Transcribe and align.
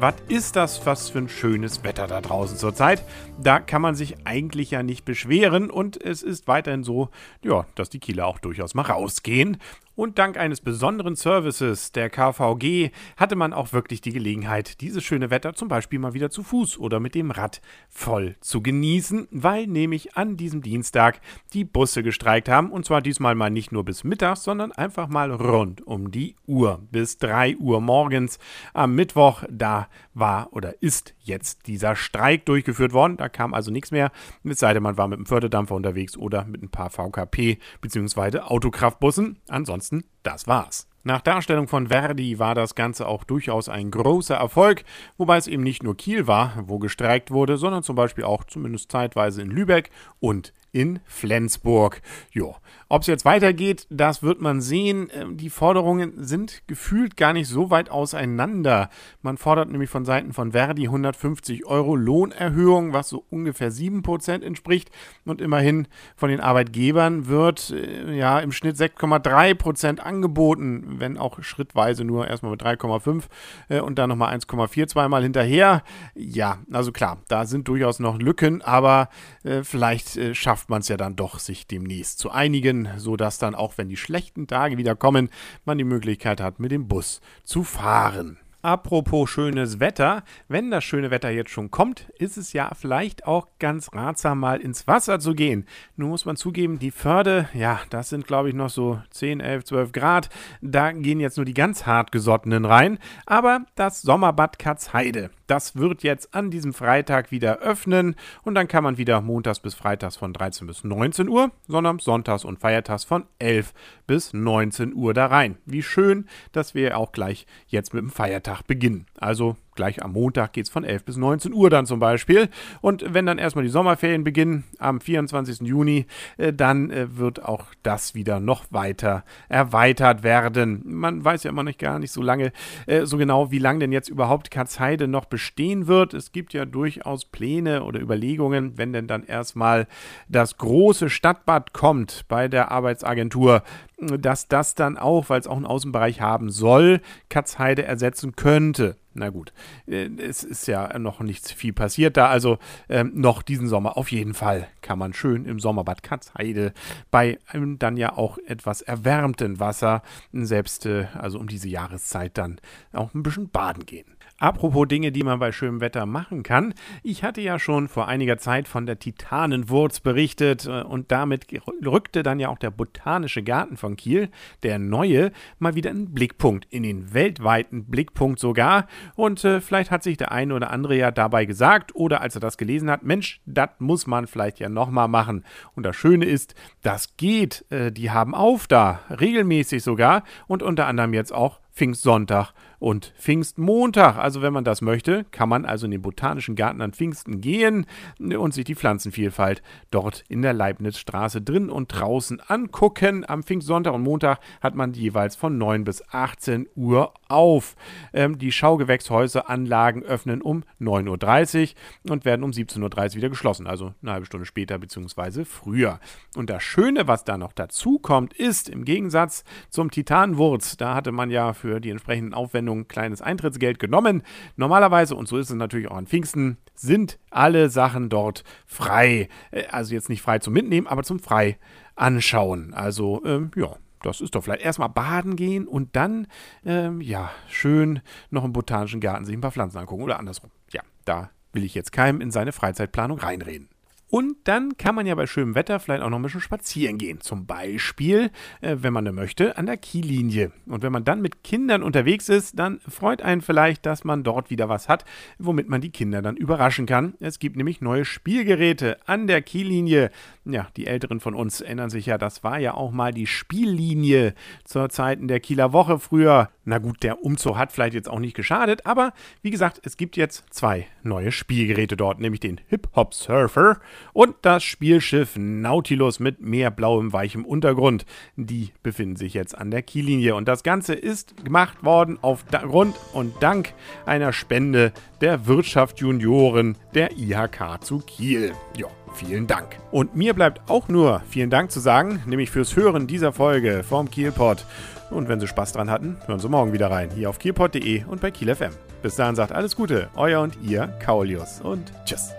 Was 0.00 0.14
ist 0.28 0.54
das 0.54 0.86
was 0.86 1.10
für 1.10 1.18
ein 1.18 1.28
schönes 1.28 1.82
Wetter 1.82 2.06
da 2.06 2.20
draußen 2.20 2.56
zurzeit? 2.56 3.02
Da 3.42 3.58
kann 3.58 3.82
man 3.82 3.96
sich 3.96 4.14
eigentlich 4.24 4.70
ja 4.70 4.84
nicht 4.84 5.04
beschweren 5.04 5.72
und 5.72 6.00
es 6.00 6.22
ist 6.22 6.46
weiterhin 6.46 6.84
so, 6.84 7.08
ja, 7.42 7.66
dass 7.74 7.90
die 7.90 7.98
Kieler 7.98 8.28
auch 8.28 8.38
durchaus 8.38 8.74
mal 8.74 8.82
rausgehen 8.82 9.58
und 9.98 10.16
dank 10.20 10.36
eines 10.36 10.60
besonderen 10.60 11.16
Services 11.16 11.90
der 11.90 12.08
KVG 12.08 12.92
hatte 13.16 13.34
man 13.34 13.52
auch 13.52 13.72
wirklich 13.72 14.00
die 14.00 14.12
Gelegenheit, 14.12 14.80
dieses 14.80 15.02
schöne 15.02 15.30
Wetter 15.30 15.54
zum 15.54 15.66
Beispiel 15.66 15.98
mal 15.98 16.14
wieder 16.14 16.30
zu 16.30 16.44
Fuß 16.44 16.78
oder 16.78 17.00
mit 17.00 17.16
dem 17.16 17.32
Rad 17.32 17.60
voll 17.88 18.36
zu 18.40 18.62
genießen, 18.62 19.26
weil 19.32 19.66
nämlich 19.66 20.16
an 20.16 20.36
diesem 20.36 20.62
Dienstag 20.62 21.20
die 21.52 21.64
Busse 21.64 22.04
gestreikt 22.04 22.48
haben. 22.48 22.70
Und 22.70 22.84
zwar 22.84 23.02
diesmal 23.02 23.34
mal 23.34 23.50
nicht 23.50 23.72
nur 23.72 23.84
bis 23.84 24.04
mittags, 24.04 24.44
sondern 24.44 24.70
einfach 24.70 25.08
mal 25.08 25.32
rund 25.32 25.84
um 25.84 26.12
die 26.12 26.36
Uhr. 26.46 26.80
Bis 26.92 27.18
3 27.18 27.56
Uhr 27.56 27.80
morgens 27.80 28.38
am 28.74 28.94
Mittwoch, 28.94 29.42
da 29.50 29.87
war 30.14 30.52
oder 30.52 30.82
ist 30.82 31.14
jetzt 31.20 31.66
dieser 31.66 31.96
Streik 31.96 32.46
durchgeführt 32.46 32.92
worden. 32.92 33.16
Da 33.16 33.28
kam 33.28 33.54
also 33.54 33.70
nichts 33.70 33.90
mehr, 33.90 34.10
es 34.44 34.58
sei 34.58 34.74
denn, 34.74 34.82
man 34.82 34.96
war 34.96 35.08
mit 35.08 35.18
einem 35.18 35.26
Förderdampfer 35.26 35.74
unterwegs 35.74 36.16
oder 36.16 36.44
mit 36.44 36.62
ein 36.62 36.70
paar 36.70 36.90
VKP 36.90 37.58
bzw. 37.80 38.40
Autokraftbussen. 38.40 39.38
Ansonsten 39.48 40.04
das 40.22 40.46
war's. 40.46 40.88
Nach 41.04 41.22
Darstellung 41.22 41.68
von 41.68 41.86
Verdi 41.86 42.38
war 42.38 42.54
das 42.54 42.74
Ganze 42.74 43.06
auch 43.06 43.24
durchaus 43.24 43.68
ein 43.68 43.90
großer 43.90 44.34
Erfolg, 44.34 44.84
wobei 45.16 45.38
es 45.38 45.46
eben 45.46 45.62
nicht 45.62 45.82
nur 45.82 45.96
Kiel 45.96 46.26
war, 46.26 46.64
wo 46.66 46.78
gestreikt 46.78 47.30
wurde, 47.30 47.56
sondern 47.56 47.82
zum 47.82 47.96
Beispiel 47.96 48.24
auch 48.24 48.44
zumindest 48.44 48.92
zeitweise 48.92 49.40
in 49.40 49.50
Lübeck 49.50 49.90
und 50.20 50.52
in 50.72 51.00
Flensburg. 51.06 52.02
Jo, 52.30 52.56
ob 52.90 53.02
es 53.02 53.06
jetzt 53.06 53.24
weitergeht, 53.26 53.86
das 53.90 54.22
wird 54.22 54.40
man 54.40 54.60
sehen. 54.62 55.10
Ähm, 55.12 55.36
die 55.36 55.50
Forderungen 55.50 56.12
sind 56.16 56.62
gefühlt 56.66 57.16
gar 57.16 57.34
nicht 57.34 57.48
so 57.48 57.70
weit 57.70 57.90
auseinander. 57.90 58.88
Man 59.20 59.36
fordert 59.36 59.70
nämlich 59.70 59.90
von 59.90 60.06
Seiten 60.06 60.32
von 60.32 60.52
Verdi 60.52 60.84
150 60.84 61.66
Euro 61.66 61.96
Lohnerhöhung, 61.96 62.94
was 62.94 63.10
so 63.10 63.24
ungefähr 63.28 63.70
7% 63.70 64.42
entspricht. 64.42 64.90
Und 65.26 65.42
immerhin 65.42 65.86
von 66.16 66.30
den 66.30 66.40
Arbeitgebern 66.40 67.26
wird 67.28 67.70
äh, 67.70 68.16
ja 68.16 68.40
im 68.40 68.52
Schnitt 68.52 68.76
6,3% 68.76 69.98
angeboten, 69.98 70.96
wenn 70.98 71.18
auch 71.18 71.42
schrittweise 71.42 72.04
nur 72.04 72.26
erstmal 72.26 72.52
mit 72.52 72.62
3,5 72.62 73.24
äh, 73.68 73.80
und 73.80 73.98
dann 73.98 74.08
nochmal 74.08 74.34
1,4 74.34 74.86
zweimal 74.86 75.22
hinterher. 75.22 75.82
Ja, 76.14 76.58
also 76.72 76.90
klar, 76.92 77.18
da 77.28 77.44
sind 77.44 77.68
durchaus 77.68 77.98
noch 77.98 78.18
Lücken, 78.18 78.62
aber 78.62 79.10
äh, 79.44 79.62
vielleicht 79.62 80.16
äh, 80.16 80.34
schafft 80.34 80.70
man 80.70 80.80
es 80.80 80.88
ja 80.88 80.96
dann 80.96 81.16
doch, 81.16 81.38
sich 81.38 81.66
demnächst 81.66 82.18
zu 82.18 82.30
einigen 82.30 82.77
können, 82.84 82.98
sodass 82.98 83.38
dann 83.38 83.54
auch 83.54 83.74
wenn 83.76 83.88
die 83.88 83.96
schlechten 83.96 84.46
Tage 84.46 84.78
wieder 84.78 84.94
kommen, 84.94 85.30
man 85.64 85.78
die 85.78 85.84
Möglichkeit 85.84 86.40
hat, 86.40 86.60
mit 86.60 86.70
dem 86.70 86.88
Bus 86.88 87.20
zu 87.44 87.64
fahren. 87.64 88.38
Apropos 88.60 89.30
schönes 89.30 89.78
Wetter, 89.78 90.24
wenn 90.48 90.72
das 90.72 90.82
schöne 90.82 91.12
Wetter 91.12 91.30
jetzt 91.30 91.50
schon 91.50 91.70
kommt, 91.70 92.10
ist 92.18 92.36
es 92.36 92.52
ja 92.52 92.72
vielleicht 92.74 93.24
auch 93.24 93.46
ganz 93.60 93.92
ratsam, 93.94 94.40
mal 94.40 94.60
ins 94.60 94.88
Wasser 94.88 95.20
zu 95.20 95.34
gehen. 95.34 95.64
Nun 95.96 96.10
muss 96.10 96.24
man 96.24 96.34
zugeben, 96.34 96.80
die 96.80 96.90
Förde, 96.90 97.48
ja, 97.54 97.80
das 97.90 98.08
sind 98.08 98.26
glaube 98.26 98.48
ich 98.48 98.56
noch 98.56 98.68
so 98.68 99.00
10, 99.10 99.38
11, 99.38 99.64
12 99.64 99.92
Grad. 99.92 100.28
Da 100.60 100.90
gehen 100.90 101.20
jetzt 101.20 101.36
nur 101.36 101.46
die 101.46 101.54
ganz 101.54 101.86
hartgesottenen 101.86 102.64
rein. 102.64 102.98
Aber 103.26 103.60
das 103.76 104.02
Sommerbad 104.02 104.58
Katzheide, 104.58 105.30
das 105.48 105.76
wird 105.76 106.02
jetzt 106.02 106.34
an 106.34 106.50
diesem 106.50 106.72
Freitag 106.72 107.32
wieder 107.32 107.58
öffnen 107.58 108.14
und 108.44 108.54
dann 108.54 108.68
kann 108.68 108.84
man 108.84 108.98
wieder 108.98 109.20
montags 109.20 109.58
bis 109.58 109.74
freitags 109.74 110.16
von 110.16 110.32
13 110.32 110.66
bis 110.66 110.84
19 110.84 111.28
Uhr, 111.28 111.50
sondern 111.66 111.98
sonntags 111.98 112.44
und 112.44 112.60
feiertags 112.60 113.04
von 113.04 113.24
11 113.38 113.72
bis 114.06 114.32
19 114.32 114.94
Uhr 114.94 115.14
da 115.14 115.26
rein. 115.26 115.58
Wie 115.64 115.82
schön, 115.82 116.26
dass 116.52 116.74
wir 116.74 116.96
auch 116.96 117.12
gleich 117.12 117.46
jetzt 117.66 117.94
mit 117.94 118.02
dem 118.02 118.10
Feiertag 118.10 118.62
beginnen. 118.66 119.06
Also 119.20 119.56
Gleich 119.78 120.02
am 120.02 120.14
Montag 120.14 120.54
geht 120.54 120.64
es 120.64 120.70
von 120.70 120.82
11 120.82 121.04
bis 121.04 121.16
19 121.16 121.52
Uhr 121.52 121.70
dann 121.70 121.86
zum 121.86 122.00
Beispiel. 122.00 122.48
Und 122.80 123.14
wenn 123.14 123.26
dann 123.26 123.38
erstmal 123.38 123.62
die 123.62 123.70
Sommerferien 123.70 124.24
beginnen, 124.24 124.64
am 124.80 125.00
24. 125.00 125.60
Juni, 125.60 126.06
äh, 126.36 126.52
dann 126.52 126.90
äh, 126.90 127.16
wird 127.16 127.44
auch 127.44 127.66
das 127.84 128.12
wieder 128.16 128.40
noch 128.40 128.64
weiter 128.70 129.22
erweitert 129.48 130.24
werden. 130.24 130.82
Man 130.84 131.24
weiß 131.24 131.44
ja 131.44 131.50
immer 131.50 131.62
noch 131.62 131.78
gar 131.78 132.00
nicht 132.00 132.10
so 132.10 132.22
lange, 132.22 132.50
äh, 132.86 133.06
so 133.06 133.18
genau, 133.18 133.52
wie 133.52 133.60
lange 133.60 133.78
denn 133.78 133.92
jetzt 133.92 134.08
überhaupt 134.08 134.50
Katzheide 134.50 135.06
noch 135.06 135.26
bestehen 135.26 135.86
wird. 135.86 136.12
Es 136.12 136.32
gibt 136.32 136.54
ja 136.54 136.64
durchaus 136.64 137.24
Pläne 137.24 137.84
oder 137.84 138.00
Überlegungen, 138.00 138.78
wenn 138.78 138.92
denn 138.92 139.06
dann 139.06 139.22
erstmal 139.22 139.86
das 140.28 140.56
große 140.56 141.08
Stadtbad 141.08 141.72
kommt 141.72 142.24
bei 142.26 142.48
der 142.48 142.72
Arbeitsagentur, 142.72 143.62
dass 144.00 144.48
das 144.48 144.74
dann 144.74 144.96
auch, 144.96 145.28
weil 145.28 145.40
es 145.40 145.46
auch 145.46 145.56
einen 145.56 145.66
Außenbereich 145.66 146.20
haben 146.20 146.50
soll, 146.50 147.00
Katzheide 147.28 147.84
ersetzen 147.84 148.36
könnte. 148.36 148.96
Na 149.14 149.30
gut, 149.30 149.52
äh, 149.86 150.08
es 150.18 150.44
ist 150.44 150.68
ja 150.68 150.96
noch 150.98 151.20
nichts 151.20 151.50
viel 151.50 151.72
passiert 151.72 152.16
da. 152.16 152.28
Also 152.28 152.58
ähm, 152.88 153.12
noch 153.14 153.42
diesen 153.42 153.68
Sommer 153.68 153.96
auf 153.96 154.12
jeden 154.12 154.34
Fall 154.34 154.68
kann 154.80 154.98
man 154.98 155.12
schön 155.12 155.44
im 155.44 155.58
Sommerbad 155.58 156.02
Katzheide 156.02 156.72
bei 157.10 157.38
einem 157.48 157.78
dann 157.78 157.96
ja 157.96 158.16
auch 158.16 158.38
etwas 158.46 158.80
erwärmten 158.82 159.58
Wasser 159.58 160.02
selbst, 160.32 160.86
äh, 160.86 161.06
also 161.14 161.40
um 161.40 161.48
diese 161.48 161.68
Jahreszeit 161.68 162.38
dann 162.38 162.60
auch 162.92 163.12
ein 163.14 163.24
bisschen 163.24 163.48
baden 163.48 163.84
gehen. 163.86 164.17
Apropos 164.40 164.86
Dinge, 164.86 165.10
die 165.10 165.24
man 165.24 165.40
bei 165.40 165.50
schönem 165.50 165.80
Wetter 165.80 166.06
machen 166.06 166.44
kann. 166.44 166.72
Ich 167.02 167.24
hatte 167.24 167.40
ja 167.40 167.58
schon 167.58 167.88
vor 167.88 168.06
einiger 168.06 168.38
Zeit 168.38 168.68
von 168.68 168.86
der 168.86 169.00
Titanenwurz 169.00 169.98
berichtet 169.98 170.64
äh, 170.66 170.82
und 170.82 171.10
damit 171.10 171.46
rückte 171.84 172.22
dann 172.22 172.38
ja 172.38 172.48
auch 172.48 172.58
der 172.58 172.70
Botanische 172.70 173.42
Garten 173.42 173.76
von 173.76 173.96
Kiel, 173.96 174.28
der 174.62 174.78
neue, 174.78 175.32
mal 175.58 175.74
wieder 175.74 175.90
einen 175.90 176.14
Blickpunkt, 176.14 176.68
in 176.70 176.84
den 176.84 177.12
weltweiten 177.12 177.86
Blickpunkt 177.86 178.38
sogar. 178.38 178.86
Und 179.16 179.44
äh, 179.44 179.60
vielleicht 179.60 179.90
hat 179.90 180.04
sich 180.04 180.16
der 180.16 180.30
eine 180.30 180.54
oder 180.54 180.70
andere 180.70 180.96
ja 180.96 181.10
dabei 181.10 181.44
gesagt 181.44 181.96
oder 181.96 182.20
als 182.20 182.36
er 182.36 182.40
das 182.40 182.56
gelesen 182.56 182.90
hat, 182.92 183.02
Mensch, 183.02 183.40
das 183.44 183.70
muss 183.80 184.06
man 184.06 184.28
vielleicht 184.28 184.60
ja 184.60 184.68
nochmal 184.68 185.08
machen. 185.08 185.44
Und 185.74 185.82
das 185.82 185.96
Schöne 185.96 186.26
ist, 186.26 186.54
das 186.82 187.16
geht. 187.16 187.64
Äh, 187.70 187.90
die 187.90 188.12
haben 188.12 188.36
auf 188.36 188.68
da, 188.68 189.00
regelmäßig 189.10 189.82
sogar 189.82 190.22
und 190.46 190.62
unter 190.62 190.86
anderem 190.86 191.12
jetzt 191.12 191.32
auch 191.32 191.58
Pfingstsonntag 191.78 192.52
und 192.78 193.12
Pfingstmontag. 193.18 194.16
Also 194.16 194.42
wenn 194.42 194.52
man 194.52 194.64
das 194.64 194.82
möchte, 194.82 195.24
kann 195.30 195.48
man 195.48 195.64
also 195.64 195.86
in 195.86 195.90
den 195.90 196.02
Botanischen 196.02 196.54
Garten 196.54 196.80
an 196.80 196.92
Pfingsten 196.92 197.40
gehen 197.40 197.86
und 198.18 198.54
sich 198.54 198.64
die 198.64 198.74
Pflanzenvielfalt 198.74 199.62
dort 199.90 200.24
in 200.28 200.42
der 200.42 200.52
Leibnizstraße 200.52 201.42
drin 201.42 201.70
und 201.70 201.88
draußen 201.88 202.40
angucken. 202.46 203.24
Am 203.28 203.42
Pfingstsonntag 203.42 203.94
und 203.94 204.02
Montag 204.02 204.38
hat 204.60 204.74
man 204.74 204.92
jeweils 204.92 205.36
von 205.36 205.58
9 205.58 205.84
bis 205.84 206.02
18 206.12 206.68
Uhr 206.76 207.12
auf. 207.28 207.74
Ähm, 208.12 208.38
die 208.38 208.52
Schaugewächshäuseranlagen 208.52 210.02
öffnen 210.02 210.42
um 210.42 210.64
9.30 210.80 211.74
Uhr 212.04 212.12
und 212.12 212.24
werden 212.24 212.42
um 212.42 212.50
17.30 212.50 212.82
Uhr 213.10 213.16
wieder 213.16 213.28
geschlossen, 213.28 213.66
also 213.66 213.94
eine 214.02 214.12
halbe 214.12 214.26
Stunde 214.26 214.46
später 214.46 214.78
bzw. 214.78 215.44
früher. 215.44 216.00
Und 216.36 216.50
das 216.50 216.62
Schöne, 216.62 217.08
was 217.08 217.24
da 217.24 217.36
noch 217.36 217.52
dazu 217.52 217.98
kommt, 217.98 218.32
ist 218.34 218.68
im 218.68 218.84
Gegensatz 218.84 219.44
zum 219.70 219.90
Titanwurz, 219.90 220.76
da 220.76 220.94
hatte 220.94 221.12
man 221.12 221.30
ja 221.30 221.52
für 221.52 221.80
die 221.80 221.90
entsprechenden 221.90 222.34
Aufwendungen 222.34 222.67
Anwendung 222.68 222.88
kleines 222.88 223.22
Eintrittsgeld 223.22 223.78
genommen. 223.78 224.22
Normalerweise, 224.56 225.14
und 225.14 225.28
so 225.28 225.38
ist 225.38 225.50
es 225.50 225.56
natürlich 225.56 225.88
auch 225.88 225.96
an 225.96 226.06
Pfingsten, 226.06 226.58
sind 226.74 227.18
alle 227.30 227.70
Sachen 227.70 228.08
dort 228.08 228.44
frei. 228.66 229.28
Äh, 229.50 229.64
also 229.70 229.94
jetzt 229.94 230.08
nicht 230.08 230.22
frei 230.22 230.38
zum 230.38 230.52
Mitnehmen, 230.52 230.86
aber 230.86 231.02
zum 231.02 231.18
frei 231.18 231.58
anschauen. 231.96 232.74
Also, 232.74 233.22
ähm, 233.24 233.50
ja, 233.56 233.76
das 234.02 234.20
ist 234.20 234.34
doch 234.34 234.44
vielleicht 234.44 234.62
erstmal 234.62 234.88
baden 234.88 235.34
gehen 235.34 235.66
und 235.66 235.96
dann, 235.96 236.28
ähm, 236.64 237.00
ja, 237.00 237.30
schön 237.48 238.00
noch 238.30 238.44
im 238.44 238.52
botanischen 238.52 239.00
Garten 239.00 239.24
sich 239.24 239.34
ein 239.34 239.40
paar 239.40 239.50
Pflanzen 239.50 239.78
angucken 239.78 240.02
oder 240.02 240.18
andersrum. 240.18 240.50
Ja, 240.70 240.82
da 241.04 241.30
will 241.52 241.64
ich 241.64 241.74
jetzt 241.74 241.90
keinem 241.92 242.20
in 242.20 242.30
seine 242.30 242.52
Freizeitplanung 242.52 243.18
reinreden. 243.18 243.68
Und 244.10 244.36
dann 244.44 244.76
kann 244.76 244.94
man 244.94 245.06
ja 245.06 245.14
bei 245.14 245.26
schönem 245.26 245.54
Wetter 245.54 245.78
vielleicht 245.80 246.02
auch 246.02 246.08
noch 246.08 246.18
ein 246.18 246.22
bisschen 246.22 246.40
spazieren 246.40 246.96
gehen. 246.96 247.20
Zum 247.20 247.46
Beispiel, 247.46 248.30
äh, 248.60 248.76
wenn 248.80 248.92
man 248.92 249.08
möchte, 249.14 249.56
an 249.56 249.66
der 249.66 249.76
Kiellinie. 249.76 250.52
Und 250.66 250.82
wenn 250.82 250.92
man 250.92 251.04
dann 251.04 251.20
mit 251.20 251.44
Kindern 251.44 251.82
unterwegs 251.82 252.28
ist, 252.28 252.58
dann 252.58 252.80
freut 252.88 253.22
einen 253.22 253.42
vielleicht, 253.42 253.86
dass 253.86 254.04
man 254.04 254.24
dort 254.24 254.50
wieder 254.50 254.68
was 254.68 254.88
hat, 254.88 255.04
womit 255.38 255.68
man 255.68 255.80
die 255.80 255.90
Kinder 255.90 256.22
dann 256.22 256.36
überraschen 256.36 256.86
kann. 256.86 257.14
Es 257.20 257.38
gibt 257.38 257.56
nämlich 257.56 257.80
neue 257.80 258.04
Spielgeräte 258.04 258.98
an 259.06 259.26
der 259.26 259.42
Kiellinie. 259.42 260.10
Ja, 260.44 260.68
die 260.76 260.86
Älteren 260.86 261.20
von 261.20 261.34
uns 261.34 261.60
erinnern 261.60 261.90
sich 261.90 262.06
ja, 262.06 262.16
das 262.18 262.42
war 262.42 262.58
ja 262.58 262.74
auch 262.74 262.92
mal 262.92 263.12
die 263.12 263.26
Spiellinie 263.26 264.34
zur 264.64 264.88
Zeiten 264.88 265.28
der 265.28 265.40
Kieler 265.40 265.72
Woche 265.72 265.98
früher. 265.98 266.50
Na 266.68 266.76
gut, 266.76 267.02
der 267.02 267.24
Umzug 267.24 267.56
hat 267.56 267.72
vielleicht 267.72 267.94
jetzt 267.94 268.10
auch 268.10 268.18
nicht 268.18 268.36
geschadet, 268.36 268.84
aber 268.84 269.14
wie 269.40 269.50
gesagt, 269.50 269.80
es 269.84 269.96
gibt 269.96 270.18
jetzt 270.18 270.44
zwei 270.50 270.86
neue 271.02 271.32
Spielgeräte 271.32 271.96
dort, 271.96 272.20
nämlich 272.20 272.40
den 272.40 272.60
Hip-Hop 272.68 273.14
Surfer 273.14 273.80
und 274.12 274.36
das 274.42 274.64
Spielschiff 274.64 275.36
Nautilus 275.38 276.20
mit 276.20 276.42
mehr 276.42 276.70
blauem, 276.70 277.14
weichem 277.14 277.46
Untergrund. 277.46 278.04
Die 278.36 278.68
befinden 278.82 279.16
sich 279.16 279.32
jetzt 279.32 279.56
an 279.56 279.70
der 279.70 279.80
Kiellinie 279.80 280.34
und 280.34 280.46
das 280.46 280.62
Ganze 280.62 280.92
ist 280.92 281.42
gemacht 281.42 281.84
worden 281.84 282.18
aufgrund 282.20 282.96
und 283.14 283.42
dank 283.42 283.72
einer 284.04 284.34
Spende 284.34 284.92
der 285.22 285.46
Wirtschaft 285.46 286.00
Junioren 286.00 286.76
der 286.94 287.16
IHK 287.16 287.82
zu 287.82 288.00
Kiel. 288.00 288.52
Ja, 288.76 288.88
vielen 289.14 289.46
Dank. 289.46 289.76
Und 289.90 290.16
mir 290.16 290.34
bleibt 290.34 290.68
auch 290.70 290.88
nur 290.88 291.22
vielen 291.28 291.50
Dank 291.50 291.70
zu 291.70 291.80
sagen, 291.80 292.22
nämlich 292.26 292.50
fürs 292.50 292.76
Hören 292.76 293.06
dieser 293.06 293.32
Folge 293.32 293.84
vom 293.88 294.10
Kielpot. 294.10 294.64
Und 295.10 295.28
wenn 295.28 295.40
Sie 295.40 295.46
Spaß 295.46 295.72
dran 295.72 295.90
hatten, 295.90 296.16
hören 296.26 296.40
Sie 296.40 296.48
morgen 296.48 296.72
wieder 296.72 296.90
rein, 296.90 297.10
hier 297.10 297.30
auf 297.30 297.38
kielpot.de 297.38 298.04
und 298.04 298.20
bei 298.20 298.30
Kiel 298.30 298.54
FM. 298.54 298.72
Bis 299.02 299.16
dahin 299.16 299.36
sagt 299.36 299.52
alles 299.52 299.76
Gute, 299.76 300.08
euer 300.16 300.40
und 300.40 300.58
ihr 300.62 300.88
Kaulius 301.04 301.60
und 301.60 301.92
tschüss. 302.04 302.32